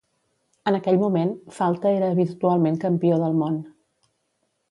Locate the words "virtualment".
2.21-2.81